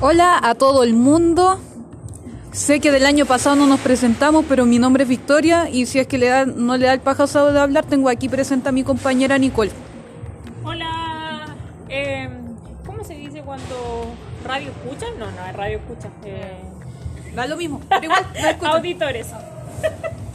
Hola 0.00 0.38
a 0.42 0.54
todo 0.54 0.84
el 0.84 0.94
mundo. 0.94 1.58
Sé 2.52 2.80
que 2.80 2.90
del 2.90 3.04
año 3.04 3.26
pasado 3.26 3.56
no 3.56 3.66
nos 3.66 3.80
presentamos, 3.80 4.44
pero 4.48 4.64
mi 4.64 4.78
nombre 4.78 5.02
es 5.02 5.08
Victoria 5.08 5.68
y 5.68 5.86
si 5.86 5.98
es 5.98 6.06
que 6.06 6.18
le 6.18 6.28
da, 6.28 6.46
no 6.46 6.76
le 6.76 6.86
da 6.86 6.94
el 6.94 7.00
pajazo 7.00 7.52
de 7.52 7.60
hablar, 7.60 7.84
tengo 7.84 8.08
aquí 8.08 8.28
presente 8.28 8.68
a 8.68 8.72
mi 8.72 8.84
compañera 8.84 9.38
Nicole. 9.38 9.70
Hola, 10.64 11.56
eh, 11.88 12.28
¿cómo 12.86 13.04
se 13.04 13.14
dice 13.14 13.42
cuando 13.42 14.14
radio 14.46 14.70
escucha? 14.70 15.06
No, 15.18 15.26
no 15.26 15.52
radio 15.56 15.78
escucha. 15.78 16.08
Eh, 16.24 16.52
Da 17.34 17.46
lo 17.46 17.56
mismo, 17.56 17.80
pero 17.88 18.04
igual 18.04 18.26
no 18.60 18.68
auditores. 18.72 19.26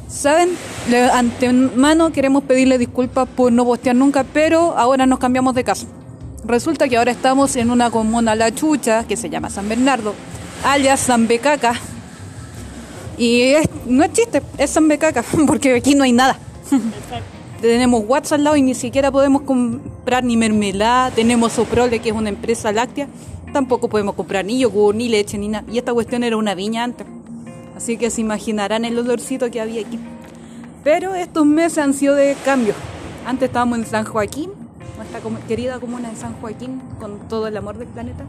Saben, 0.08 0.50
de 0.90 1.10
antemano 1.10 2.12
queremos 2.12 2.44
pedirle 2.44 2.78
disculpas 2.78 3.28
por 3.28 3.52
no 3.52 3.66
postear 3.66 3.96
nunca, 3.96 4.24
pero 4.24 4.78
ahora 4.78 5.06
nos 5.06 5.20
cambiamos 5.20 5.56
de 5.56 5.64
casa. 5.64 5.88
Resulta 6.46 6.90
que 6.90 6.98
ahora 6.98 7.12
estamos 7.12 7.56
en 7.56 7.70
una 7.72 7.90
comuna 7.90 8.36
La 8.36 8.54
Chucha, 8.54 9.06
que 9.08 9.16
se 9.16 9.30
llama 9.30 9.50
San 9.50 9.70
Bernardo, 9.70 10.14
alias 10.64 11.00
San 11.00 11.28
Becaca. 11.28 11.74
Y 13.18 13.42
es- 13.42 13.70
no 13.86 14.04
es 14.04 14.12
chiste, 14.14 14.42
es 14.58 14.70
San 14.70 14.88
Becaca, 14.88 15.24
porque 15.48 15.76
aquí 15.76 15.96
no 15.96 16.04
hay 16.04 16.12
nada. 16.12 16.38
Exacto. 16.66 17.24
Tenemos 17.62 18.04
WhatsApp 18.06 18.40
al 18.40 18.44
lado 18.44 18.56
y 18.58 18.62
ni 18.62 18.76
siquiera 18.76 19.10
podemos 19.10 19.44
comprar 19.44 20.24
ni 20.26 20.36
mermelada. 20.36 21.12
Tenemos 21.12 21.54
Soprole, 21.54 22.00
que 22.00 22.10
es 22.10 22.16
una 22.16 22.28
empresa 22.30 22.74
láctea. 22.74 23.08
Tampoco 23.54 23.88
podemos 23.88 24.16
comprar 24.16 24.44
ni 24.44 24.60
yogur, 24.60 24.94
ni 24.96 25.08
leche, 25.08 25.38
ni 25.38 25.48
nada. 25.48 25.64
Y 25.72 25.78
esta 25.78 25.94
cuestión 25.94 26.24
era 26.26 26.36
una 26.36 26.56
viña 26.56 26.84
antes. 26.84 27.08
Así 27.78 27.96
que 27.98 28.10
se 28.10 28.20
imaginarán 28.20 28.84
el 28.84 28.98
olorcito 29.00 29.50
que 29.50 29.62
había 29.62 29.80
aquí. 29.82 29.98
Pero 30.84 31.16
estos 31.16 31.46
meses 31.46 31.78
han 31.78 31.94
sido 31.94 32.16
de 32.16 32.36
cambio. 32.44 32.74
Antes 33.26 33.48
estábamos 33.48 33.80
en 33.80 33.86
San 33.86 34.04
Joaquín, 34.04 34.50
nuestra 35.22 35.48
querida 35.48 35.80
comuna 35.80 36.10
de 36.10 36.16
San 36.16 36.34
Joaquín, 36.40 36.82
con 37.00 37.28
todo 37.28 37.48
el 37.48 37.56
amor 37.58 37.78
del 37.78 37.88
planeta. 37.88 38.26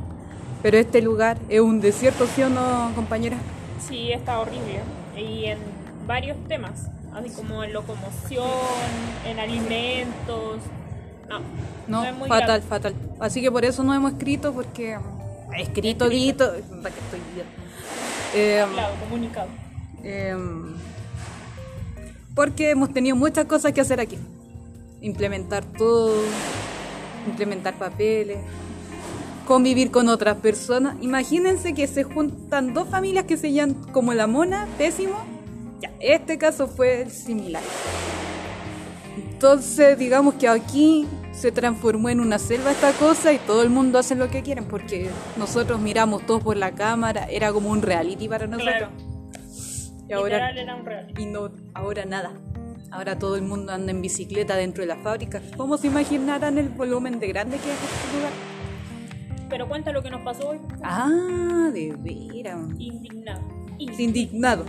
Pero 0.63 0.79
este 0.79 1.03
lugar 1.03 1.39
es 1.49 1.61
un 1.61 1.81
desierto, 1.81 2.27
¿sí 2.27 2.43
o 2.43 2.49
no, 2.49 2.91
compañera? 2.95 3.37
Sí, 3.87 4.13
está 4.13 4.41
horrible. 4.41 4.81
Y 5.17 5.45
en 5.47 5.59
varios 6.07 6.37
temas, 6.49 6.87
así 7.15 7.31
como 7.31 7.63
en 7.65 7.73
locomoción, 7.73 8.49
en 9.27 9.39
alimentos. 9.39 10.59
No, 11.29 11.41
No, 11.89 12.05
es 12.05 12.15
muy 12.17 12.29
fatal, 12.29 12.47
grave. 12.47 12.63
fatal. 12.63 12.95
Así 13.21 13.41
que 13.43 13.51
por 13.51 13.65
eso 13.65 13.83
no 13.83 13.95
hemos 13.95 14.13
escrito, 14.13 14.53
porque 14.53 14.99
escrito, 15.59 16.09
dito, 16.09 16.51
puta 16.69 16.91
que 16.91 17.01
estoy 17.01 17.21
bien. 17.35 17.47
Eh, 18.35 18.65
Claro, 18.73 18.95
comunicado. 19.01 19.49
eh, 20.03 20.37
porque 22.35 22.71
hemos 22.71 22.93
tenido 22.93 23.17
muchas 23.17 23.45
cosas 23.47 23.73
que 23.73 23.81
hacer 23.81 24.01
aquí. 24.01 24.19
Implementar 25.03 25.65
todo, 25.65 26.15
implementar 27.27 27.75
papeles, 27.75 28.39
convivir 29.47 29.91
con 29.91 30.09
otras 30.09 30.37
personas. 30.39 30.97
Imagínense 31.01 31.75
que 31.75 31.87
se 31.87 32.05
juntan 32.05 32.75
dos 32.75 32.89
familias 32.89 33.25
que 33.25 33.37
se 33.37 33.53
llaman 33.53 33.75
como 33.93 34.15
la 34.15 34.27
mona, 34.27 34.67
pésimo. 34.79 35.17
Ya, 35.81 35.91
este 36.01 36.39
caso 36.39 36.67
fue 36.67 37.09
similar. 37.11 37.63
Entonces, 39.17 39.99
digamos 39.99 40.35
que 40.35 40.49
aquí 40.49 41.07
se 41.33 41.53
transformó 41.53 42.09
en 42.09 42.21
una 42.21 42.39
selva 42.39 42.71
esta 42.71 42.93
cosa 42.93 43.33
y 43.33 43.39
todo 43.39 43.63
el 43.63 43.71
mundo 43.71 43.99
hace 43.99 44.15
lo 44.15 44.29
que 44.29 44.43
quieren 44.43 44.65
porque 44.65 45.11
nosotros 45.37 45.81
miramos 45.81 46.25
todos 46.25 46.43
por 46.43 46.57
la 46.57 46.73
cámara, 46.73 47.27
era 47.29 47.53
como 47.53 47.71
un 47.71 47.83
reality 47.83 48.29
para 48.29 48.47
nosotros. 48.47 48.89
Claro. 48.89 49.15
Y 50.09 50.13
ahora, 50.13 50.53
y 51.17 51.27
no, 51.27 51.51
ahora 51.75 52.05
nada. 52.05 52.33
Ahora 52.95 53.19
todo 53.19 53.35
el 53.37 53.43
mundo 53.43 53.73
anda 53.73 53.91
en 53.91 54.01
bicicleta 54.01 54.55
dentro 54.57 54.83
de 54.83 54.87
la 54.87 54.97
fábrica. 54.97 55.43
¿Cómo 55.57 55.77
se 55.79 55.89
imaginarán 55.89 56.59
el 56.59 56.69
volumen 56.69 57.19
de 57.19 57.27
grande 57.27 57.57
que 57.59 57.71
es 57.73 57.77
este 57.77 58.17
lugar? 58.17 58.33
Pero 59.51 59.69
cuenta 59.69 59.91
lo 59.93 60.01
que 60.03 60.11
nos 60.11 60.21
pasó 60.23 60.51
hoy. 60.51 60.59
Ah, 60.83 61.71
de 61.73 61.95
veras. 61.99 62.61
Indignado. 62.79 63.41
Indignado. 63.79 64.65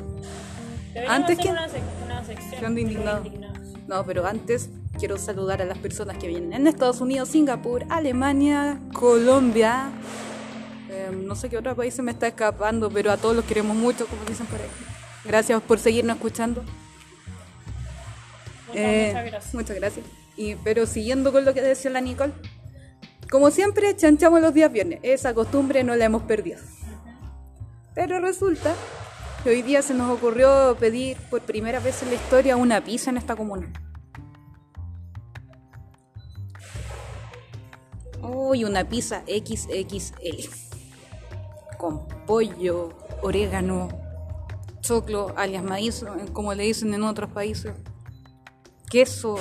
Deberíamos 0.93 1.19
Antes 1.19 1.37
que- 1.37 1.49
una, 1.49 1.67
sec- 1.67 1.81
una 2.03 2.23
sección. 2.25 2.49
Sección 2.49 2.75
de 2.75 2.81
indignados. 2.81 3.25
indignados. 3.27 3.59
No, 3.87 4.03
pero 4.05 4.25
antes 4.25 4.69
quiero 4.97 5.17
saludar 5.19 5.61
a 5.61 5.65
las 5.65 5.77
personas 5.77 6.17
que 6.17 6.27
vienen 6.27 6.53
en 6.53 6.65
Estados 6.67 7.01
Unidos, 7.01 7.29
Singapur, 7.29 7.83
Alemania, 7.89 8.79
Colombia. 8.93 9.91
eh, 10.89 11.11
no 11.13 11.35
sé 11.35 11.49
qué 11.49 11.57
otro 11.57 11.75
país 11.75 11.93
se 11.93 12.01
me 12.01 12.11
está 12.11 12.27
escapando, 12.27 12.89
pero 12.89 13.11
a 13.11 13.17
todos 13.17 13.35
los 13.35 13.45
queremos 13.45 13.75
mucho, 13.77 14.07
como 14.07 14.23
dicen 14.25 14.45
por 14.47 14.59
ahí. 14.59 14.67
Gracias 15.25 15.61
por 15.61 15.77
seguirnos 15.79 16.15
escuchando. 16.15 16.63
Muchas, 18.75 18.91
Eh, 18.91 19.07
muchas 19.07 19.25
gracias. 19.25 19.53
Muchas 19.53 19.75
gracias. 19.77 20.05
Y, 20.37 20.55
pero 20.55 20.85
siguiendo 20.85 21.31
con 21.31 21.45
lo 21.45 21.53
que 21.53 21.61
decía 21.61 21.91
la 21.91 22.01
Nicole, 22.01 22.33
como 23.29 23.51
siempre, 23.51 23.95
chanchamos 23.95 24.41
los 24.41 24.53
días 24.53 24.71
viernes. 24.71 24.99
Esa 25.03 25.33
costumbre 25.33 25.83
no 25.83 25.95
la 25.95 26.05
hemos 26.05 26.23
perdido. 26.23 26.59
Pero 27.93 28.19
resulta 28.19 28.73
que 29.43 29.49
hoy 29.49 29.61
día 29.61 29.81
se 29.81 29.93
nos 29.93 30.11
ocurrió 30.11 30.75
pedir 30.79 31.17
por 31.29 31.41
primera 31.41 31.79
vez 31.79 32.03
en 32.03 32.09
la 32.09 32.15
historia 32.15 32.55
una 32.57 32.83
pizza 32.83 33.09
en 33.09 33.17
esta 33.17 33.35
comuna. 33.35 33.71
Uy, 38.21 38.63
una 38.63 38.87
pizza 38.87 39.23
XXL. 39.27 40.49
Con 41.77 42.07
pollo, 42.25 42.89
orégano, 43.21 43.89
choclo, 44.81 45.33
alias 45.35 45.63
maíz, 45.63 46.05
como 46.33 46.53
le 46.53 46.63
dicen 46.63 46.93
en 46.93 47.03
otros 47.03 47.31
países. 47.31 47.73
Queso. 48.89 49.35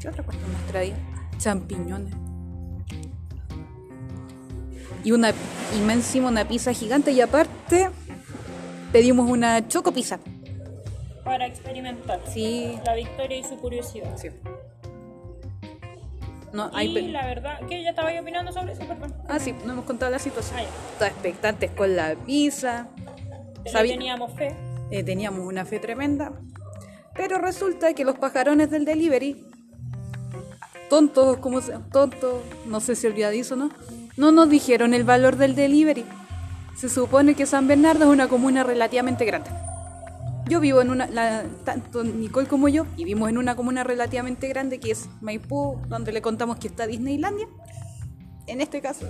¿Qué 0.00 0.08
otra 0.08 0.24
cosa 0.24 0.38
nos 0.38 0.66
traía? 0.70 0.96
Champiñones. 1.38 2.14
Y 5.02 5.12
una 5.12 5.30
y 5.76 5.80
más 5.80 5.96
encima 5.96 6.28
una 6.28 6.46
pizza 6.46 6.72
gigante 6.72 7.12
y 7.12 7.20
aparte 7.20 7.90
pedimos 8.92 9.30
una 9.30 9.66
choco 9.68 9.92
pizza. 9.92 10.18
Para 11.24 11.46
experimentar. 11.46 12.20
Sí. 12.26 12.78
La 12.84 12.94
victoria 12.94 13.38
y 13.38 13.44
su 13.44 13.56
curiosidad. 13.56 14.16
Sí. 14.16 14.28
No, 16.52 16.70
y 16.80 17.08
la 17.08 17.26
verdad, 17.26 17.58
que 17.66 17.82
ya 17.82 17.90
estaba 17.90 18.14
yo 18.14 18.22
opinando 18.22 18.52
sobre 18.52 18.74
eso, 18.74 18.86
perdón. 18.86 19.12
Ah, 19.28 19.40
sí, 19.40 19.52
no 19.66 19.72
hemos 19.72 19.84
contado 19.86 20.12
la 20.12 20.20
situación. 20.20 20.60
Ah, 21.00 21.06
expectantes 21.06 21.72
con 21.72 21.96
la 21.96 22.14
pizza. 22.14 22.86
Pero 23.64 23.80
teníamos 23.80 24.32
fe. 24.34 24.54
Eh, 24.90 25.02
teníamos 25.02 25.40
una 25.40 25.64
fe 25.64 25.80
tremenda. 25.80 26.32
Pero 27.16 27.38
resulta 27.38 27.94
que 27.94 28.04
los 28.04 28.18
pajarones 28.18 28.70
del 28.70 28.84
delivery, 28.84 29.46
tontos, 30.90 31.38
como 31.38 31.60
tontos, 31.92 32.42
no 32.66 32.80
sé 32.80 32.96
si 32.96 33.06
olvidadizo, 33.06 33.56
¿no? 33.56 33.70
No 34.16 34.32
nos 34.32 34.48
dijeron 34.48 34.94
el 34.94 35.04
valor 35.04 35.36
del 35.36 35.54
delivery. 35.54 36.04
Se 36.76 36.88
supone 36.88 37.34
que 37.34 37.46
San 37.46 37.66
Bernardo 37.68 38.04
es 38.04 38.10
una 38.10 38.28
comuna 38.28 38.64
relativamente 38.64 39.24
grande. 39.24 39.50
Yo 40.48 40.60
vivo 40.60 40.82
en 40.82 40.90
una, 40.90 41.06
la- 41.06 41.44
tanto 41.64 42.04
Nicole 42.04 42.46
como 42.48 42.68
yo, 42.68 42.84
vivimos 42.96 43.30
en 43.30 43.38
una 43.38 43.56
comuna 43.56 43.82
relativamente 43.82 44.46
grande 44.48 44.78
que 44.78 44.90
es 44.90 45.08
Maipú, 45.22 45.80
donde 45.88 46.12
le 46.12 46.20
contamos 46.20 46.58
que 46.58 46.66
está 46.68 46.86
Disneylandia. 46.86 47.48
En 48.46 48.60
este 48.60 48.82
caso, 48.82 49.06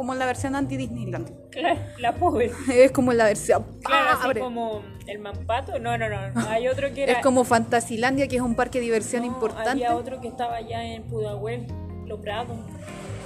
como 0.00 0.14
la 0.14 0.24
versión 0.24 0.56
anti-Disneylandia. 0.56 1.34
Claro, 1.50 1.78
la 1.98 2.14
pobre. 2.14 2.50
Es 2.72 2.90
como 2.90 3.12
la 3.12 3.24
versión... 3.24 3.66
Claro, 3.84 4.08
así 4.12 4.22
pobre. 4.22 4.40
como 4.40 4.80
el 5.06 5.18
Mampato. 5.18 5.78
No, 5.78 5.98
no, 5.98 6.08
no. 6.08 6.16
Hay 6.48 6.68
otro 6.68 6.90
que 6.94 7.02
era. 7.02 7.12
Es 7.12 7.18
como 7.18 7.44
Fantasilandia, 7.44 8.26
que 8.26 8.36
es 8.36 8.42
un 8.42 8.54
parque 8.54 8.78
de 8.78 8.84
diversión 8.86 9.22
No, 9.24 9.28
importante. 9.28 9.70
Había 9.72 9.94
otro 9.94 10.18
que 10.22 10.28
estaba 10.28 10.56
allá 10.56 10.82
en 10.86 11.02
Pudahuel, 11.02 11.66
Lo 12.06 12.18
Prado. 12.18 12.56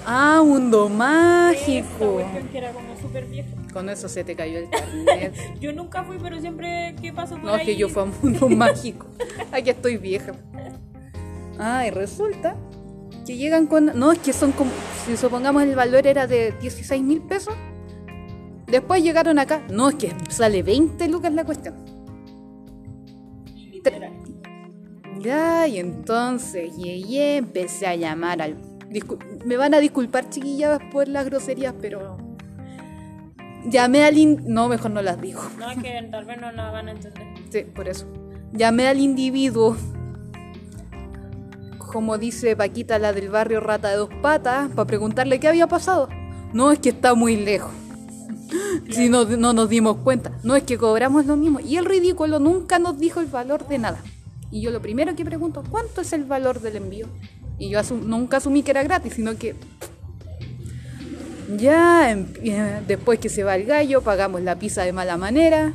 Ah, 0.04 0.42
mundo 0.44 0.88
mágico. 0.88 2.14
cuestión 2.14 2.48
que 2.48 2.58
era 2.58 2.72
como 2.72 2.96
súper 3.00 3.26
vieja. 3.26 3.50
Con 3.72 3.88
eso 3.88 4.08
se 4.08 4.24
te 4.24 4.34
cayó 4.34 4.58
el 4.58 4.68
carnet. 4.70 5.32
Yo 5.60 5.72
nunca 5.72 6.02
fui, 6.02 6.18
pero 6.20 6.40
siempre 6.40 6.96
que 7.00 7.12
paso 7.12 7.36
por 7.36 7.44
No, 7.44 7.54
es 7.54 7.60
ahí. 7.60 7.66
que 7.66 7.76
yo 7.76 7.88
fui 7.88 8.02
a 8.02 8.06
mundo 8.06 8.48
mágico. 8.64 9.06
Aquí 9.52 9.70
estoy 9.70 9.96
vieja. 9.96 10.32
Ah, 11.56 11.86
y 11.86 11.90
resulta 11.90 12.56
que 13.26 13.36
llegan 13.36 13.66
con... 13.66 13.86
No, 13.98 14.12
es 14.12 14.18
que 14.18 14.32
son 14.32 14.52
como... 14.52 14.70
Si 15.06 15.16
supongamos 15.16 15.62
el 15.62 15.74
valor 15.74 16.06
era 16.06 16.26
de 16.26 16.52
16 16.60 17.02
mil 17.02 17.20
pesos. 17.22 17.54
Después 18.66 19.02
llegaron 19.02 19.38
acá. 19.38 19.62
No, 19.70 19.88
es 19.88 19.94
que 19.96 20.12
sale 20.30 20.62
20 20.62 21.08
lucas 21.08 21.32
la 21.32 21.44
cuestión. 21.44 21.74
Literal. 23.72 24.12
Ya, 25.20 25.66
y 25.68 25.78
entonces 25.78 26.76
llegué, 26.76 27.36
empecé 27.36 27.86
a 27.86 27.94
llamar 27.96 28.42
al... 28.42 28.56
discul- 28.90 29.18
Me 29.44 29.56
van 29.56 29.74
a 29.74 29.78
disculpar, 29.78 30.28
chiquillas, 30.28 30.78
por 30.92 31.08
las 31.08 31.24
groserías, 31.26 31.74
pero... 31.80 32.18
Llamé 33.66 34.04
al... 34.04 34.18
in- 34.18 34.42
No, 34.46 34.68
mejor 34.68 34.90
no 34.90 35.00
las 35.02 35.20
digo. 35.20 35.40
No, 35.58 35.70
es 35.70 35.78
que 35.82 36.08
tal 36.10 36.24
vez 36.24 36.40
no 36.40 36.52
la 36.52 36.70
van 36.70 36.88
a 36.88 36.92
entender. 36.92 37.24
Sí, 37.50 37.62
por 37.62 37.88
eso. 37.88 38.06
Llamé 38.52 38.86
al 38.88 38.98
individuo, 39.00 39.76
como 41.94 42.18
dice 42.18 42.56
Paquita, 42.56 42.98
la 42.98 43.12
del 43.12 43.28
barrio 43.30 43.60
Rata 43.60 43.88
de 43.88 43.96
Dos 43.96 44.10
Patas, 44.20 44.68
para 44.74 44.84
preguntarle 44.84 45.38
qué 45.38 45.46
había 45.46 45.68
pasado. 45.68 46.08
No, 46.52 46.72
es 46.72 46.80
que 46.80 46.88
está 46.88 47.14
muy 47.14 47.36
lejos. 47.36 47.70
Si 48.90 49.08
no, 49.08 49.24
no 49.24 49.52
nos 49.52 49.68
dimos 49.68 49.98
cuenta. 49.98 50.32
No, 50.42 50.56
es 50.56 50.64
que 50.64 50.76
cobramos 50.76 51.24
lo 51.26 51.36
mismo. 51.36 51.60
Y 51.60 51.76
el 51.76 51.84
ridículo 51.84 52.40
nunca 52.40 52.80
nos 52.80 52.98
dijo 52.98 53.20
el 53.20 53.26
valor 53.26 53.66
de 53.68 53.78
nada. 53.78 54.02
Y 54.50 54.60
yo 54.60 54.72
lo 54.72 54.82
primero 54.82 55.14
que 55.14 55.24
pregunto, 55.24 55.62
¿cuánto 55.70 56.00
es 56.00 56.12
el 56.12 56.24
valor 56.24 56.60
del 56.60 56.76
envío? 56.76 57.06
Y 57.58 57.70
yo 57.70 57.78
asum- 57.80 58.02
nunca 58.02 58.38
asumí 58.38 58.62
que 58.64 58.72
era 58.72 58.82
gratis, 58.82 59.14
sino 59.14 59.36
que 59.38 59.54
Ya, 61.56 62.10
em- 62.10 62.26
eh, 62.42 62.80
después 62.88 63.18
que 63.20 63.28
se 63.28 63.44
va 63.44 63.54
el 63.54 63.66
gallo, 63.66 64.00
pagamos 64.02 64.40
la 64.42 64.56
pizza 64.58 64.82
de 64.82 64.92
mala 64.92 65.16
manera. 65.16 65.74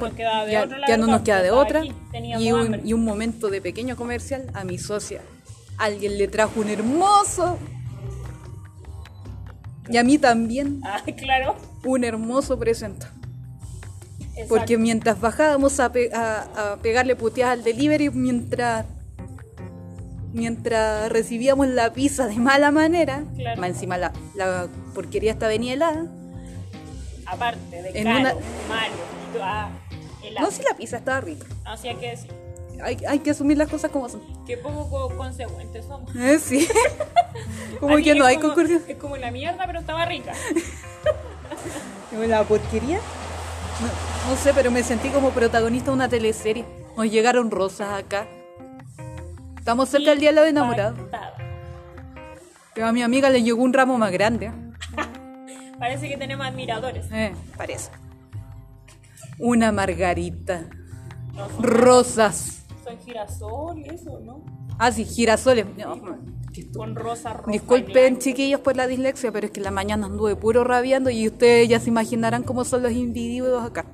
Ya 0.00 0.06
no 0.06 0.06
nos 0.08 0.16
queda 0.16 0.44
de 0.44 0.52
ya, 0.52 0.64
otra. 0.64 0.78
la 0.78 0.86
ya 0.88 0.96
no 0.96 1.02
verdad, 1.06 1.16
nos 1.18 1.22
queda 1.24 1.36
de 1.38 1.42
estaba 1.44 1.62
otra. 1.62 1.80
aquí, 1.80 1.92
teníamos 2.12 2.44
Y 2.44 2.52
un, 2.52 2.60
hambre. 2.60 2.80
y 2.84 2.92
un 2.92 3.04
momento 3.04 3.48
de 3.50 3.60
pequeño 3.60 3.96
comercial 3.96 4.46
a 4.54 4.64
mi 4.64 4.78
socia. 4.78 5.20
Alguien 5.78 6.18
le 6.18 6.28
trajo 6.28 6.60
un 6.60 6.68
hermoso. 6.68 7.58
Y 9.88 9.96
a 9.96 10.04
mí 10.04 10.18
también 10.18 10.80
Ah, 10.84 11.02
claro. 11.16 11.56
un 11.84 12.04
hermoso 12.04 12.58
presente. 12.58 13.06
Exacto. 14.34 14.48
Porque 14.48 14.78
mientras 14.78 15.20
bajábamos 15.20 15.80
a, 15.80 15.90
pe- 15.92 16.10
a- 16.14 16.72
a 16.72 16.76
pegarle 16.76 17.16
puteadas 17.16 17.54
al 17.58 17.64
delivery, 17.64 18.10
mientras 18.10 18.86
mientras 20.32 21.10
recibíamos 21.10 21.66
la 21.66 21.92
pizza 21.92 22.28
de 22.28 22.36
mala 22.36 22.70
manera, 22.70 23.24
Claro. 23.36 23.60
más 23.60 23.70
encima 23.70 23.98
la, 23.98 24.12
la 24.36 24.68
porquería 24.94 25.32
estaba 25.32 25.50
venía 25.50 25.72
helada. 25.74 26.06
Aparte 27.26 27.82
de 27.82 27.88
en 27.98 28.04
caro, 28.04 28.20
una- 28.20 28.34
malo, 28.68 28.94
ah. 29.42 29.70
No 30.40 30.50
si 30.50 30.62
la 30.62 30.74
pizza 30.76 30.98
estaba 30.98 31.20
rica. 31.20 31.46
Así 31.64 31.88
hay 31.88 31.96
que 31.96 32.10
decir. 32.10 32.32
Hay, 32.82 32.96
hay 33.06 33.18
que 33.18 33.30
asumir 33.30 33.58
las 33.58 33.68
cosas 33.68 33.90
como 33.90 34.08
son. 34.08 34.22
Que 34.46 34.56
poco 34.56 34.88
co- 34.88 35.16
consecuentes 35.16 35.84
somos. 35.84 36.14
Eh, 36.16 36.38
sí. 36.38 36.66
como 37.80 37.94
Así 37.94 38.04
que 38.04 38.14
no 38.14 38.24
hay 38.24 38.36
como-. 38.38 38.54
Es 38.60 38.96
como 38.96 39.16
la 39.16 39.30
mierda, 39.30 39.66
pero 39.66 39.80
estaba 39.80 40.04
rica. 40.06 40.32
Como 42.10 42.24
La 42.24 42.42
porquería. 42.42 42.98
No, 42.98 44.30
no 44.30 44.36
sé, 44.36 44.52
pero 44.52 44.70
me 44.72 44.82
sentí 44.82 45.10
como 45.10 45.30
protagonista 45.30 45.90
de 45.90 45.94
una 45.94 46.08
teleserie. 46.08 46.64
Nos 46.96 47.08
llegaron 47.08 47.52
rosas 47.52 47.92
acá. 48.02 48.26
Estamos 49.56 49.88
cerca 49.88 50.10
del 50.10 50.18
día 50.18 50.30
de 50.30 50.34
los 50.40 50.46
enamorados. 50.48 50.98
Impactada. 50.98 51.36
Pero 52.74 52.86
a 52.88 52.92
mi 52.92 53.02
amiga 53.02 53.30
le 53.30 53.42
llegó 53.44 53.62
un 53.62 53.72
ramo 53.72 53.96
más 53.96 54.10
grande. 54.10 54.50
Parece 55.78 56.08
que 56.08 56.16
tenemos 56.16 56.44
admiradores. 56.46 57.06
Eh, 57.12 57.32
parece. 57.56 57.90
Una 59.40 59.72
margarita. 59.72 60.68
No, 61.34 61.48
son, 61.48 61.62
Rosas. 61.62 62.64
son 62.84 62.98
girasoles, 62.98 64.06
¿o 64.06 64.20
no? 64.20 64.44
Ah, 64.78 64.92
sí, 64.92 65.04
girasoles. 65.04 65.66
No, 65.76 65.94
estúpido. 65.94 66.78
Con 66.78 66.94
rosa 66.96 67.32
roja. 67.34 67.50
y 67.50 67.52
Disculpen, 67.52 68.18
chiquillos, 68.18 68.60
por 68.60 68.76
la 68.76 68.86
dislexia, 68.86 69.30
pero 69.32 69.46
es 69.46 69.52
que 69.52 69.60
en 69.60 69.64
la 69.64 69.70
mañana 69.70 70.06
anduve 70.06 70.36
puro 70.36 70.64
rabiando 70.64 71.08
y 71.10 71.26
ustedes 71.28 71.68
ya 71.68 71.78
se 71.80 71.88
imaginarán 71.90 72.42
cómo 72.42 72.64
son 72.64 72.82
los 72.82 72.92
individuos 72.92 73.64
acá. 73.64 73.86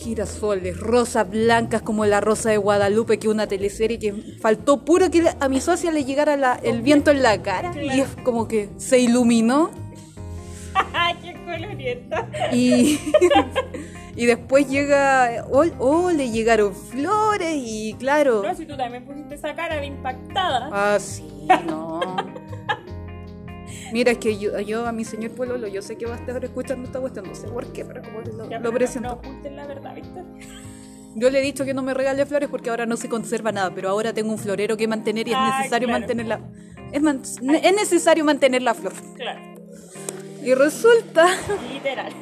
Girasoles, 0.00 0.80
rosas 0.80 1.28
blancas 1.30 1.82
como 1.82 2.06
la 2.06 2.20
rosa 2.20 2.50
de 2.50 2.56
Guadalupe, 2.56 3.18
que 3.18 3.28
es 3.28 3.32
una 3.32 3.46
teleserie 3.46 3.98
que 3.98 4.12
faltó 4.40 4.84
puro 4.84 5.10
que 5.10 5.22
a 5.38 5.48
mi 5.48 5.60
socia 5.60 5.92
le 5.92 6.04
llegara 6.04 6.36
la- 6.36 6.54
el 6.62 6.82
viento 6.82 7.10
en 7.12 7.22
la 7.22 7.40
cara 7.42 7.72
y 7.80 8.00
es 8.00 8.08
como 8.24 8.48
que 8.48 8.70
se 8.78 8.98
iluminó 8.98 9.70
¡Ay, 10.94 11.14
qué 11.22 11.34
colorienta! 11.44 12.28
y, 12.52 12.98
y 14.14 14.26
después 14.26 14.68
llega, 14.68 15.44
oh, 15.50 15.64
oh, 15.78 16.10
le 16.10 16.30
llegaron 16.30 16.74
flores 16.74 17.54
y 17.56 17.94
claro, 17.98 18.42
No, 18.42 18.54
si 18.54 18.66
tú 18.66 18.76
también 18.76 19.04
pusiste 19.04 19.34
esa 19.34 19.54
cara 19.54 19.76
de 19.76 19.86
impactada. 19.86 20.68
ah, 20.72 20.98
sí, 21.00 21.24
no. 21.66 22.16
Mira, 23.92 24.12
es 24.12 24.18
que 24.18 24.38
yo, 24.38 24.58
yo 24.60 24.86
a 24.86 24.92
mi 24.92 25.04
señor 25.04 25.32
Pololo, 25.32 25.68
yo 25.68 25.82
sé 25.82 25.96
que 25.96 26.06
va 26.06 26.14
a 26.14 26.18
estar 26.18 26.42
escuchando 26.42 26.86
esta 26.86 26.98
cuestión, 27.00 27.26
no 27.28 27.34
sé 27.34 27.48
por 27.48 27.66
qué, 27.72 27.84
pero 27.84 28.00
como 28.02 28.20
lo, 28.20 28.48
Ya, 28.48 28.58
lo 28.58 28.72
presento. 28.72 29.20
No, 29.22 29.50
la 29.50 29.66
verdad, 29.66 29.94
¿viste? 29.94 30.22
Yo 31.14 31.28
le 31.28 31.40
he 31.40 31.42
dicho 31.42 31.66
que 31.66 31.74
no 31.74 31.82
me 31.82 31.92
regale 31.92 32.24
flores 32.24 32.48
porque 32.48 32.70
ahora 32.70 32.86
no 32.86 32.96
se 32.96 33.10
conserva 33.10 33.52
nada, 33.52 33.70
pero 33.74 33.90
ahora 33.90 34.14
tengo 34.14 34.32
un 34.32 34.38
florero 34.38 34.78
que 34.78 34.88
mantener 34.88 35.28
y 35.28 35.32
es 35.32 35.36
Ah, 35.38 35.56
necesario 35.58 35.88
claro. 35.88 36.00
mantenerla. 36.00 36.40
Es, 36.90 37.02
man- 37.02 37.20
es 37.62 37.74
necesario 37.76 38.24
mantener 38.24 38.62
la 38.62 38.72
flor. 38.72 38.94
Claro, 39.16 39.40
Y 40.42 40.54
resulta 40.54 41.26
literal. 41.70 42.12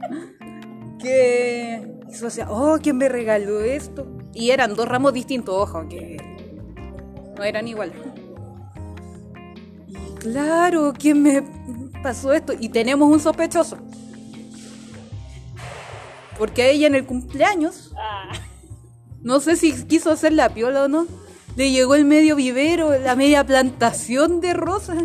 que 1.00 2.00
mi 2.06 2.14
socia, 2.14 2.50
oh, 2.50 2.78
¿quién 2.82 2.98
me 2.98 3.08
regaló 3.08 3.60
esto? 3.60 4.06
Y 4.34 4.50
eran 4.50 4.74
dos 4.74 4.88
ramos 4.88 5.12
distintos, 5.12 5.54
ojo, 5.54 5.88
que 5.88 6.16
no 7.36 7.44
eran 7.44 7.66
iguales. 7.66 7.96
Y 9.86 10.14
claro, 10.18 10.92
¿quién 10.96 11.22
me 11.22 11.42
pasó 12.02 12.32
esto? 12.32 12.52
Y 12.58 12.68
tenemos 12.68 13.10
un 13.10 13.20
sospechoso. 13.20 13.78
Porque 16.38 16.62
a 16.62 16.68
ella 16.68 16.86
en 16.86 16.94
el 16.94 17.06
cumpleaños, 17.06 17.92
Ah, 17.98 18.32
no 19.22 19.40
sé 19.40 19.56
si 19.56 19.72
quiso 19.84 20.10
hacer 20.10 20.32
la 20.32 20.48
piola 20.48 20.84
o 20.84 20.88
no, 20.88 21.06
le 21.56 21.70
llegó 21.70 21.94
el 21.94 22.04
medio 22.04 22.36
vivero, 22.36 22.98
la 22.98 23.14
media 23.16 23.44
plantación 23.44 24.40
de 24.40 24.54
rosas. 24.54 25.04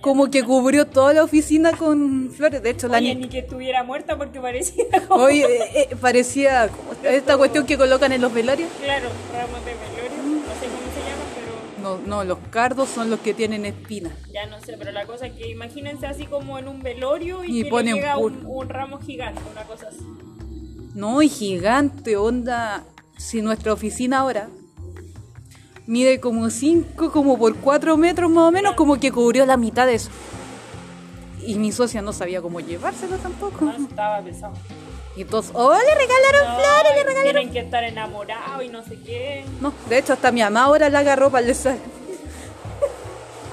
Como 0.00 0.30
que 0.30 0.42
cubrió 0.44 0.86
toda 0.86 1.12
la 1.12 1.24
oficina 1.24 1.72
con 1.72 2.30
flores. 2.30 2.62
De 2.62 2.70
hecho, 2.70 2.88
la 2.88 2.98
Oye, 2.98 3.14
ni- 3.14 3.22
ni 3.22 3.28
que 3.28 3.38
estuviera 3.40 3.82
muerta 3.84 4.16
porque 4.16 4.40
parecía 4.40 4.84
como... 5.08 5.24
Oye, 5.24 5.44
eh, 5.44 5.88
eh, 5.90 5.96
parecía 6.00 6.70
esta 7.02 7.36
cuestión 7.36 7.66
que 7.66 7.76
colocan 7.76 8.12
en 8.12 8.20
los 8.20 8.32
velorios. 8.32 8.70
Claro, 8.82 9.08
ramos 9.32 9.64
de 9.64 9.72
velorio. 9.74 10.22
No 10.46 10.54
sé 10.60 10.66
cómo 10.66 10.88
se 10.94 11.00
llama, 11.00 11.24
pero 11.34 11.82
No, 11.82 11.98
no, 12.06 12.24
los 12.24 12.38
cardos 12.50 12.88
son 12.88 13.10
los 13.10 13.20
que 13.20 13.34
tienen 13.34 13.66
espinas. 13.66 14.12
ya 14.32 14.46
no 14.46 14.60
sé. 14.60 14.76
Pero 14.78 14.92
la 14.92 15.04
cosa 15.06 15.26
es 15.26 15.32
que 15.32 15.48
imagínense 15.48 16.06
así 16.06 16.26
como 16.26 16.58
en 16.58 16.68
un 16.68 16.82
velorio 16.82 17.44
y, 17.44 17.60
Y 17.60 17.62
que 17.64 17.70
ponen 17.70 17.96
le 17.96 18.00
llega 18.02 18.16
un, 18.18 18.42
un 18.46 18.68
ramo 18.68 18.98
gigante, 19.00 19.40
una 19.52 19.62
cosa 19.64 19.88
así. 19.88 19.98
No, 20.94 21.22
y 21.22 21.28
gigante, 21.28 22.16
onda. 22.16 22.84
Si 23.16 23.42
nuestra 23.42 23.72
oficina 23.72 24.20
ahora 24.20 24.48
mide 25.88 26.20
como 26.20 26.50
5, 26.50 27.10
como 27.10 27.38
por 27.38 27.56
4 27.56 27.96
metros 27.96 28.30
más 28.30 28.44
o 28.44 28.52
menos, 28.52 28.74
como 28.74 29.00
que 29.00 29.10
cubrió 29.10 29.46
la 29.46 29.56
mitad 29.56 29.86
de 29.86 29.94
eso. 29.94 30.10
Y 31.44 31.54
mi 31.54 31.72
socia 31.72 32.02
no 32.02 32.12
sabía 32.12 32.42
cómo 32.42 32.60
llevárselo 32.60 33.16
tampoco. 33.16 33.64
No, 33.64 33.72
estaba 33.72 34.20
pesado. 34.20 34.52
Y 35.16 35.24
todos, 35.24 35.50
oh, 35.54 35.72
le 35.72 35.94
regalaron 35.94 36.46
No, 36.46 36.54
flores, 36.60 36.92
le 36.94 37.02
regalaron. 37.04 37.32
Tienen 37.32 37.52
que 37.52 37.58
estar 37.60 37.82
enamorados 37.82 38.62
y 38.62 38.68
no 38.68 38.84
sé 38.84 39.00
qué. 39.00 39.44
No, 39.62 39.72
de 39.88 39.98
hecho, 39.98 40.12
hasta 40.12 40.30
mi 40.30 40.42
mamá 40.42 40.64
ahora 40.64 40.90
la 40.90 40.98
agarró 40.98 41.30
para 41.30 41.40
el 41.40 41.46
deseo. 41.48 41.78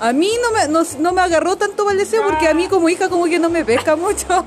A 0.02 0.12
mí 0.12 0.30
no 0.44 0.52
me, 0.52 0.68
no, 0.68 0.84
no 1.00 1.14
me 1.14 1.22
agarró 1.22 1.56
tanto 1.56 1.86
para 1.86 1.94
el 1.94 2.00
deseo 2.00 2.22
porque 2.24 2.50
a 2.50 2.54
mí 2.54 2.68
como 2.68 2.90
hija 2.90 3.08
como 3.08 3.26
que 3.26 3.40
no 3.40 3.50
me 3.50 3.64
pesca 3.64 3.96
mucho. 3.96 4.46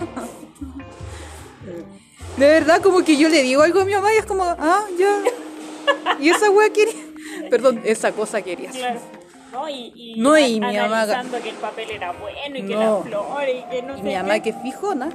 De 2.37 2.46
verdad, 2.46 2.82
como 2.82 3.02
que 3.02 3.17
yo 3.17 3.31
le 3.31 3.43
digo 3.43 3.62
algo 3.62 3.81
a 3.81 3.84
mi 3.87 3.94
mamá 3.94 4.12
y 4.12 4.19
es 4.19 4.26
como, 4.26 4.44
ah, 4.44 4.84
ya. 4.99 5.23
Y 6.20 6.29
esa 6.29 6.50
wea 6.50 6.70
quería. 6.70 7.07
Perdón, 7.50 7.81
esa 7.84 8.12
cosa 8.12 8.43
quería. 8.43 8.70
Claro. 8.70 9.00
No, 9.53 9.69
y, 9.69 9.93
y, 9.94 10.14
No, 10.20 10.36
y 10.36 10.60
mi 10.60 10.60
mamá- 10.60 11.06
que 11.43 11.48
el 11.48 11.56
papel 11.56 11.91
era 11.91 12.12
bueno 12.12 12.58
y 12.58 12.62
que 12.67 12.74
No. 12.74 12.98
las 12.98 13.08
flores 13.08 13.56
y 13.67 13.70
que 13.70 13.82
no 13.82 13.94
Y 13.94 13.96
sé 13.96 14.03
mi 14.03 14.10
qué. 14.10 14.17
mamá 14.17 14.41
que 14.41 14.50
es 14.50 14.56
fijona. 14.62 15.10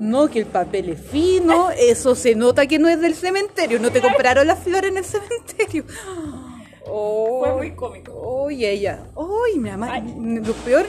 No, 0.00 0.28
que 0.28 0.38
el 0.38 0.46
papel 0.46 0.90
es 0.90 1.00
fino, 1.00 1.70
eso 1.70 2.14
se 2.14 2.34
nota 2.36 2.66
que 2.66 2.78
no 2.78 2.88
es 2.88 3.00
del 3.00 3.14
cementerio, 3.16 3.80
no 3.80 3.90
te 3.90 4.00
compraron 4.00 4.46
las 4.46 4.60
flores 4.60 4.90
en 4.92 4.96
el 4.98 5.04
cementerio. 5.04 5.84
Oh. 6.86 7.40
Fue 7.44 7.54
muy 7.56 7.70
cómico. 7.72 8.12
Oye, 8.14 8.70
ella. 8.72 9.00
Uy, 9.14 9.58
mi 9.58 9.70
mamá. 9.70 9.92
Ay. 9.92 10.14
Lo 10.42 10.52
peor. 10.54 10.86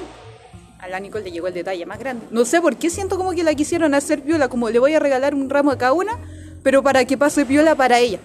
A 0.80 0.88
la 0.88 1.00
Nicole 1.00 1.26
le 1.26 1.32
llegó 1.32 1.48
el 1.48 1.54
detalle 1.54 1.86
más 1.86 2.00
grande. 2.00 2.26
No 2.32 2.46
sé 2.46 2.62
por 2.62 2.78
qué 2.78 2.90
siento 2.90 3.18
como 3.18 3.32
que 3.32 3.44
la 3.44 3.54
quisieron 3.54 3.94
hacer 3.94 4.22
viola. 4.22 4.48
Como 4.48 4.70
le 4.70 4.80
voy 4.80 4.94
a 4.94 5.00
regalar 5.00 5.36
un 5.36 5.50
ramo 5.50 5.72
a 5.72 5.78
cada 5.78 5.92
una, 5.92 6.18
pero 6.64 6.82
para 6.84 7.04
que 7.04 7.18
pase 7.18 7.44
viola 7.44 7.76
para 7.76 8.00
ella. 8.00 8.20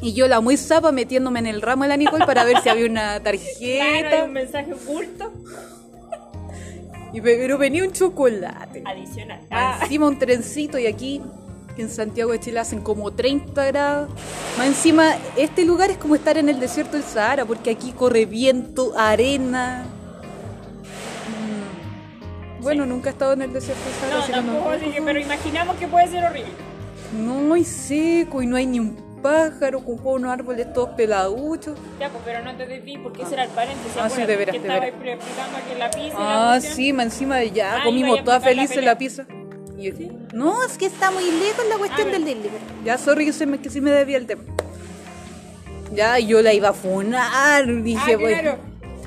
Y 0.00 0.12
yo 0.14 0.28
la 0.28 0.40
muy 0.40 0.56
zapa 0.56 0.92
metiéndome 0.92 1.40
en 1.40 1.46
el 1.46 1.60
ramo 1.60 1.82
de 1.82 1.88
la 1.88 1.96
Nicole 1.96 2.24
para 2.24 2.44
ver 2.44 2.60
si 2.62 2.68
había 2.68 2.86
una 2.86 3.20
Claro, 3.22 3.24
tarjeta. 3.24 4.24
un 4.24 4.32
mensaje 4.32 4.72
oculto 4.72 5.32
Y 7.12 7.20
pe- 7.20 7.36
pero 7.38 7.58
venía 7.58 7.82
un 7.84 7.92
chocolate. 7.92 8.82
adicional. 8.86 9.40
Ah, 9.50 9.78
Encima 9.82 10.06
un 10.06 10.18
trencito 10.18 10.78
y 10.78 10.86
aquí 10.86 11.20
en 11.78 11.88
Santiago 11.88 12.32
de 12.32 12.40
Chile 12.40 12.60
hacen 12.60 12.80
como 12.80 13.12
30 13.12 13.64
grados. 13.66 14.10
Más 14.58 14.66
encima, 14.66 15.14
este 15.36 15.64
lugar 15.64 15.90
es 15.90 15.96
como 15.96 16.14
estar 16.16 16.36
en 16.36 16.48
el 16.48 16.58
desierto 16.60 16.92
del 16.96 17.04
Sahara, 17.04 17.44
porque 17.44 17.70
aquí 17.70 17.92
corre 17.92 18.26
viento, 18.26 18.92
arena. 18.98 19.84
Mm. 22.58 22.62
Bueno, 22.62 22.84
nunca 22.84 23.08
he 23.10 23.12
estado 23.12 23.32
en 23.32 23.42
el 23.42 23.52
desierto 23.52 23.82
del 23.84 23.94
Sahara. 24.22 24.42
no, 24.42 24.52
tampoco, 24.54 24.92
que, 24.92 25.02
pero 25.02 25.20
imaginamos 25.20 25.76
que 25.76 25.86
puede 25.88 26.08
ser 26.08 26.24
horrible. 26.24 26.50
No 27.16 27.54
hay 27.54 27.64
seco 27.64 28.42
y 28.42 28.46
no 28.46 28.56
hay 28.56 28.66
ni 28.66 28.80
un 28.80 28.96
pájaro 29.22 29.80
con 29.84 29.98
unos 30.04 30.32
árboles 30.32 30.72
todos 30.72 30.90
peladuchos. 30.90 31.76
Ya, 32.00 32.08
pues, 32.10 32.22
pero 32.24 32.42
no 32.44 32.54
te 32.56 32.66
desvíes 32.66 33.00
porque 33.02 33.22
ese 33.22 33.34
era 33.34 33.44
el 33.44 33.50
paréntesis. 33.50 33.92
Ah, 34.00 34.08
sí, 34.08 34.22
de 34.22 34.36
veras, 34.36 34.54
que 34.56 34.60
de 34.62 34.68
veras. 34.68 34.88
explicando 34.88 35.58
que 35.68 35.78
la 35.78 35.90
pizza 35.90 36.06
y 36.06 36.10
la 36.10 36.52
Ah, 36.54 36.60
sí, 36.60 36.92
más 36.92 37.06
encima 37.06 37.36
de 37.36 37.50
ya 37.50 37.76
Ah, 37.76 37.84
comimos 37.84 38.22
todas 38.24 38.42
la 38.42 38.48
felices 38.48 38.76
pelea. 38.76 38.92
la 38.92 38.98
pizza. 38.98 39.26
Y 39.76 39.92
yo, 39.92 40.12
No, 40.32 40.62
es 40.64 40.76
que 40.76 40.86
está 40.86 41.10
muy 41.10 41.24
lejos 41.24 41.64
la 41.68 41.76
cuestión 41.78 42.10
del 42.10 42.24
delivery. 42.24 42.64
Ya, 42.84 42.98
sorry 42.98 43.24
que, 43.26 43.32
se 43.32 43.46
me, 43.46 43.60
que 43.60 43.70
sí 43.70 43.80
me 43.80 43.90
debía 43.90 44.16
el 44.16 44.26
tema. 44.26 44.42
Ya, 45.92 46.18
yo 46.18 46.42
la 46.42 46.52
iba 46.52 46.68
a 46.70 46.72
funar. 46.72 47.64
Dije, 47.82 48.14
ah, 48.14 48.18
pues, 48.20 48.40
claro. 48.40 48.58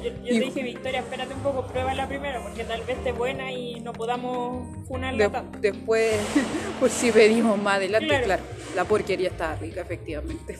Yo, 0.03 0.09
yo 0.09 0.33
Y- 0.35 0.39
te 0.39 0.45
dije, 0.45 0.63
Victoria, 0.63 0.99
espérate 0.99 1.33
un 1.33 1.41
poco, 1.41 1.67
pruébala 1.67 2.07
primero, 2.07 2.41
porque 2.43 2.63
tal 2.63 2.81
vez 2.83 2.97
esté 2.97 3.11
buena 3.11 3.51
y 3.51 3.79
no 3.81 3.93
podamos 3.93 4.67
funarla 4.87 5.25
de- 5.25 5.29
tanto. 5.29 5.59
después, 5.59 6.15
por 6.79 6.89
si 6.89 7.11
pedimos 7.11 7.57
más 7.61 7.75
adelante, 7.75 8.07
Claro. 8.07 8.25
claro. 8.25 8.43
La 8.75 8.85
porquería 8.85 9.29
estaba 9.29 9.55
rica, 9.55 9.81
efectivamente. 9.81 10.57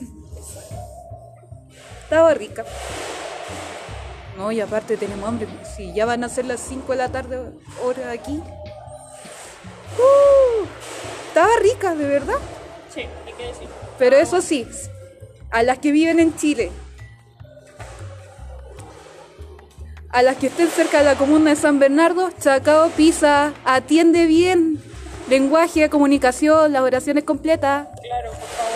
Estaba 2.04 2.34
rica. 2.34 2.64
No, 4.36 4.50
y 4.52 4.60
aparte 4.60 4.96
tenemos 4.96 5.28
hambre. 5.28 5.46
Si 5.76 5.92
ya 5.92 6.06
van 6.06 6.24
a 6.24 6.28
ser 6.28 6.44
las 6.46 6.60
5 6.60 6.92
de 6.92 6.98
la 6.98 7.08
tarde, 7.10 7.38
hora 7.84 8.10
aquí. 8.10 8.40
Uh, 9.98 10.64
estaba 11.28 11.50
rica, 11.60 11.94
de 11.94 12.06
verdad. 12.06 12.38
Sí, 12.94 13.00
hay 13.26 13.32
que 13.36 13.46
decir. 13.46 13.68
Pero 13.98 14.16
eso 14.16 14.40
sí, 14.40 14.66
a 15.50 15.62
las 15.62 15.78
que 15.78 15.92
viven 15.92 16.18
en 16.18 16.34
Chile, 16.36 16.70
a 20.12 20.22
las 20.22 20.36
que 20.36 20.48
estén 20.48 20.68
cerca 20.68 20.98
de 20.98 21.04
la 21.04 21.16
comuna 21.16 21.50
de 21.50 21.56
San 21.56 21.78
Bernardo, 21.78 22.30
Chacao 22.40 22.90
Pisa, 22.90 23.52
atiende 23.64 24.26
bien. 24.26 24.78
Lenguaje, 25.28 25.88
comunicación, 25.88 26.72
las 26.72 26.82
oraciones 26.82 27.24
completas. 27.24 27.88
Claro, 28.02 28.30
por 28.30 28.40
favor. 28.40 28.72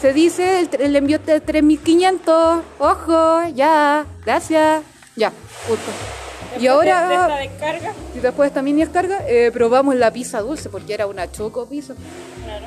Se 0.00 0.12
dice 0.12 0.60
el, 0.60 0.68
el 0.80 0.96
envío 0.96 1.18
de 1.18 1.40
3500. 1.40 2.62
Ojo, 2.78 3.42
ya, 3.54 4.06
gracias. 4.24 4.82
Ya. 5.16 5.32
Después 5.68 6.62
Y 6.62 6.66
ahora, 6.68 7.08
De, 7.08 7.14
esta 7.14 7.36
descarga, 7.38 7.92
y 8.14 8.18
después 8.20 8.46
de 8.46 8.48
esta 8.48 8.62
mini 8.62 8.82
descarga, 8.82 9.18
eh, 9.26 9.50
probamos 9.52 9.96
la 9.96 10.12
pizza 10.12 10.40
dulce 10.40 10.68
porque 10.68 10.94
era 10.94 11.06
una 11.06 11.30
choco 11.32 11.66
pizza. 11.66 11.94
claro. 12.44 12.66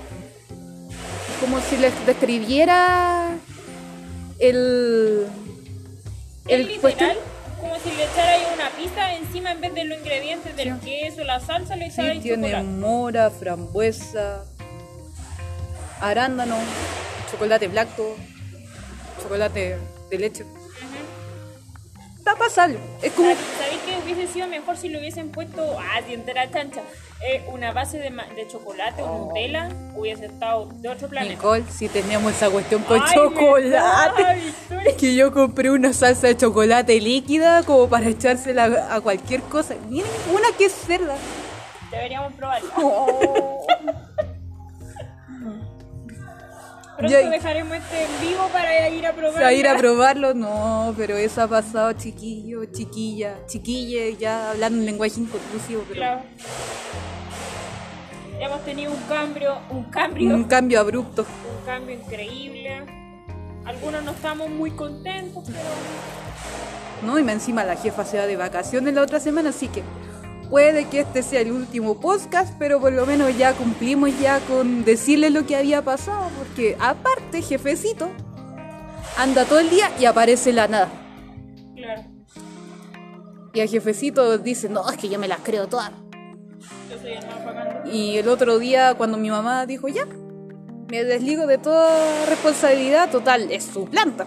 Como 1.39 1.61
si 1.61 1.77
les 1.77 1.93
describiera 2.05 3.29
el. 4.39 5.27
Es 6.47 6.53
El 6.53 6.59
literal, 6.67 6.81
cuestión. 6.81 7.38
Como 7.59 7.75
si 7.79 7.91
le 7.91 8.03
echarais 8.05 8.47
una 8.53 8.69
pizza 8.71 9.13
encima 9.15 9.51
en 9.51 9.61
vez 9.61 9.73
de 9.73 9.83
los 9.85 9.99
ingredientes 9.99 10.55
del 10.55 10.79
Sí. 10.79 10.85
queso, 10.85 11.23
la 11.23 11.39
salsa, 11.39 11.75
le 11.75 11.85
Sí, 11.91 12.01
echarais 12.01 12.21
tiene 12.23 12.47
chocolate. 12.47 12.67
mora, 12.67 13.29
frambuesa, 13.29 14.43
arándano, 16.01 16.57
chocolate 17.31 17.67
blanco, 17.67 18.15
chocolate 19.21 19.77
de 20.09 20.17
leche. 20.17 20.45
Pasable. 22.39 22.79
Es 23.03 23.11
como. 23.13 23.29
¿Sabéis 23.29 23.81
que 23.85 23.97
hubiese 24.03 24.31
sido 24.33 24.47
mejor 24.47 24.77
si 24.77 24.89
le 24.89 24.97
hubiesen 24.97 25.29
puesto, 25.29 25.77
ah, 25.79 25.99
si 26.07 26.13
entera 26.13 26.49
chancha, 26.49 26.81
eh, 27.21 27.43
una 27.51 27.71
base 27.73 27.99
de, 27.99 28.09
de 28.09 28.47
chocolate 28.47 29.01
o 29.03 29.27
Nutella? 29.27 29.69
Hubiese 29.95 30.27
estado 30.27 30.69
de 30.75 30.89
otro 30.89 31.09
planeta. 31.09 31.33
Nicole, 31.35 31.63
si 31.69 31.89
teníamos 31.89 32.31
esa 32.31 32.49
cuestión 32.49 32.81
con 32.83 33.01
Ay, 33.01 33.13
chocolate. 33.13 34.23
verdad. 34.23 34.87
Es 34.87 34.95
que 34.95 35.13
yo 35.15 35.31
compré 35.33 35.69
una 35.69 35.91
salsa 35.93 36.27
de 36.27 36.37
chocolate 36.37 36.99
líquida 37.01 37.63
como 37.63 37.89
para 37.89 38.07
echársela 38.07 38.87
a 38.89 39.01
cualquier 39.01 39.41
cosa. 39.41 39.75
Miren, 39.89 40.09
una 40.33 40.47
que 40.57 40.65
es 40.65 40.73
cerda. 40.73 41.15
Deberíamos 41.91 42.33
probarla. 42.33 42.69
Oh. 42.77 43.65
Pronto 46.99 47.17
Ya- 47.17 47.29
dejaremos 47.29 47.77
este 47.77 48.03
en 48.03 48.21
vivo 48.29 48.49
para 48.51 48.89
ir 48.89 49.05
a 49.07 49.13
probarla. 49.13 49.47
A 49.47 49.53
ir 49.53 49.67
a 49.67 49.77
probarlo, 49.77 50.33
no, 50.33 50.93
pero 50.97 51.15
eso 51.15 51.41
ha 51.41 51.47
pasado, 51.47 51.93
chiquillo, 51.93 52.65
chiquilla, 52.65 53.37
chiquille, 53.47 54.17
ya 54.17 54.51
hablando 54.51 54.79
en 54.79 54.85
lenguaje 54.85 55.19
inclusivo, 55.19 55.83
pero 55.87 55.95
Claro. 55.95 56.21
Hemos 58.41 58.63
tenido 58.63 58.91
un 58.91 59.01
cambio, 59.03 59.57
un 59.69 59.83
cambio, 59.85 60.33
un 60.35 60.43
cambio 60.45 60.79
abrupto. 60.79 61.23
un 61.59 61.65
cambio 61.65 61.95
increíble. 61.95 62.81
Algunos 63.65 64.03
no 64.03 64.11
estamos 64.11 64.49
muy 64.49 64.71
contentos, 64.71 65.43
pero 65.47 65.59
¿no? 67.05 67.17
Y 67.19 67.23
más 67.23 67.33
encima 67.35 67.63
la 67.63 67.75
jefa 67.75 68.03
se 68.05 68.17
va 68.17 68.25
de 68.25 68.35
vacaciones 68.35 68.93
la 68.93 69.01
otra 69.03 69.19
semana, 69.19 69.49
así 69.49 69.67
que 69.69 69.83
puede 70.49 70.85
que 70.85 71.01
este 71.01 71.21
sea 71.23 71.41
el 71.41 71.51
último 71.51 71.99
podcast, 71.99 72.53
pero 72.57 72.79
por 72.79 72.91
lo 72.91 73.05
menos 73.05 73.37
ya 73.37 73.53
cumplimos 73.53 74.17
ya 74.19 74.39
con 74.41 74.83
decirle 74.83 75.29
lo 75.29 75.45
que 75.45 75.55
había 75.55 75.81
pasado, 75.83 76.29
porque 76.37 76.75
aparte, 76.79 77.41
jefecito, 77.41 78.09
anda 79.17 79.45
todo 79.45 79.59
el 79.59 79.69
día 79.69 79.91
y 79.99 80.05
aparece 80.05 80.51
la 80.51 80.67
nada. 80.67 80.89
claro, 81.75 82.03
Y 83.53 83.59
el 83.59 83.69
jefecito 83.69 84.37
dice, 84.37 84.69
no, 84.69 84.89
es 84.89 84.97
que 84.97 85.09
yo 85.09 85.19
me 85.19 85.27
las 85.27 85.39
creo 85.39 85.67
todas. 85.67 85.91
yo 86.89 86.99
soy 86.99 87.11
el 87.11 87.27
más 87.27 87.45
bacán. 87.45 87.81
Y 87.91 88.17
el 88.17 88.27
otro 88.27 88.59
día, 88.59 88.95
cuando 88.95 89.17
mi 89.17 89.29
mamá 89.29 89.65
dijo, 89.65 89.87
ya, 89.87 90.05
me 90.89 91.03
desligo 91.03 91.45
de 91.45 91.59
toda 91.59 92.25
responsabilidad, 92.25 93.11
total, 93.11 93.51
es 93.51 93.63
su 93.65 93.85
planta. 93.85 94.25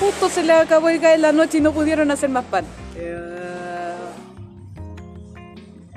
Justo 0.00 0.28
se 0.28 0.42
le 0.42 0.52
acabó 0.52 0.88
el 0.88 0.98
gas 0.98 1.14
en 1.14 1.22
la 1.22 1.32
noche 1.32 1.58
y 1.58 1.60
no 1.60 1.72
pudieron 1.72 2.10
hacer 2.10 2.30
más 2.30 2.44
pan. 2.46 2.64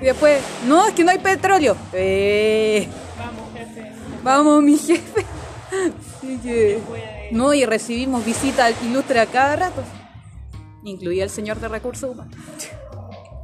Y 0.00 0.04
después, 0.04 0.40
no, 0.66 0.86
es 0.86 0.94
que 0.94 1.02
no 1.04 1.10
hay 1.10 1.18
petróleo. 1.18 1.76
Eh, 1.92 2.88
Vamos, 3.18 3.52
jefe. 3.54 3.92
vamos, 4.22 4.62
mi 4.62 4.76
jefe. 4.78 5.24
Así 6.18 6.38
que- 6.38 6.80
puede. 6.86 7.28
No, 7.32 7.52
y 7.52 7.66
recibimos 7.66 8.24
visita 8.24 8.70
ilustre 8.70 9.20
a 9.20 9.26
cada 9.26 9.56
rato. 9.56 9.82
Incluía 10.84 11.24
el 11.24 11.30
señor 11.30 11.58
de 11.60 11.68
recursos 11.68 12.10
humanos. 12.10 12.34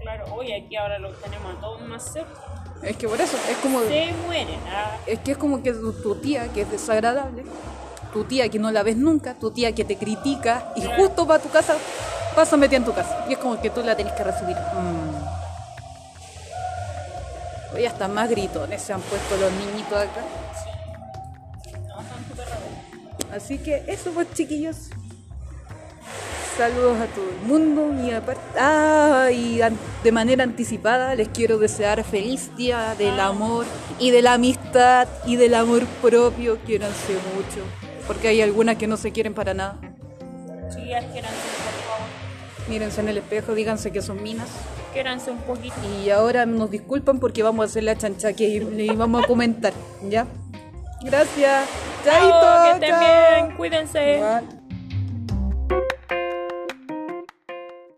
Claro, 0.00 0.24
hoy 0.34 0.52
aquí 0.52 0.74
ahora 0.76 0.98
lo 0.98 1.10
tenemos 1.10 1.54
a 1.56 1.60
todos 1.60 1.82
más 1.82 2.12
cerca. 2.12 2.40
Es 2.82 2.96
que 2.96 3.08
por 3.08 3.20
eso, 3.20 3.36
es 3.50 3.56
como... 3.58 3.80
Se 3.82 4.12
mueren. 4.26 4.58
Ah, 4.68 4.96
Es 5.06 5.18
que 5.20 5.32
es 5.32 5.38
como 5.38 5.62
que 5.62 5.72
tu, 5.72 5.92
tu 5.92 6.14
tía, 6.16 6.48
que 6.52 6.62
es 6.62 6.70
desagradable, 6.70 7.44
tu 8.12 8.24
tía 8.24 8.48
que 8.48 8.58
no 8.58 8.70
la 8.70 8.82
ves 8.82 8.96
nunca, 8.96 9.34
tu 9.34 9.50
tía 9.50 9.74
que 9.74 9.84
te 9.84 9.96
critica 9.96 10.72
y 10.76 10.82
justo 10.96 11.26
va 11.26 11.36
a 11.36 11.38
tu 11.38 11.48
casa, 11.50 11.74
pasa 12.34 12.56
metida 12.56 12.76
en 12.78 12.84
tu 12.84 12.92
casa. 12.94 13.24
Y 13.28 13.32
es 13.32 13.38
como 13.38 13.60
que 13.60 13.70
tú 13.70 13.82
la 13.82 13.96
tenés 13.96 14.12
que 14.12 14.22
recibir. 14.24 14.56
Mm. 14.56 15.13
Hoy 17.74 17.86
hasta 17.86 18.06
más 18.06 18.30
gritones 18.30 18.82
se 18.82 18.92
han 18.92 19.00
puesto 19.00 19.36
los 19.36 19.52
niñitos 19.52 19.98
acá. 19.98 20.24
no, 21.88 21.96
raros. 22.36 23.32
Así 23.32 23.58
que 23.58 23.82
eso 23.88 24.12
pues 24.12 24.32
chiquillos. 24.32 24.90
Saludos 26.56 27.00
a 27.00 27.06
todo 27.06 27.28
el 27.30 27.48
mundo 27.48 27.92
y 28.00 28.12
ah, 28.60 29.28
y 29.32 29.58
de 30.04 30.12
manera 30.12 30.44
anticipada 30.44 31.16
les 31.16 31.26
quiero 31.28 31.58
desear 31.58 32.04
feliz 32.04 32.54
día 32.56 32.94
del 32.96 33.18
amor 33.18 33.66
y 33.98 34.12
de 34.12 34.22
la 34.22 34.34
amistad 34.34 35.08
y 35.26 35.34
del 35.34 35.54
amor 35.54 35.84
propio. 36.00 36.58
Quiéranse 36.64 37.14
mucho, 37.34 37.64
porque 38.06 38.28
hay 38.28 38.40
algunas 38.40 38.76
que 38.76 38.86
no 38.86 38.96
se 38.96 39.10
quieren 39.10 39.34
para 39.34 39.52
nada. 39.52 39.80
Chicas, 40.70 41.04
quéranse, 41.06 41.48
por 41.56 41.74
favor. 41.82 42.68
Mírense 42.68 43.00
en 43.00 43.08
el 43.08 43.18
espejo, 43.18 43.52
díganse 43.56 43.90
que 43.90 44.00
son 44.00 44.22
minas. 44.22 44.48
Un 44.96 45.38
poquito. 45.38 45.74
Y 46.04 46.10
ahora 46.10 46.46
nos 46.46 46.70
disculpan 46.70 47.18
porque 47.18 47.42
vamos 47.42 47.64
a 47.64 47.66
hacer 47.66 47.82
la 47.82 47.98
chancha 47.98 48.32
que 48.32 48.60
le 48.60 48.84
íbamos 48.84 49.24
a 49.24 49.26
comentar, 49.26 49.72
¿ya? 50.08 50.24
Gracias. 51.02 51.68
Chaito, 52.04 52.46
que 52.64 52.70
estén 52.74 52.90
chao. 52.90 53.00
bien, 53.00 53.56
cuídense. 53.56 54.16
Igual. 54.18 54.63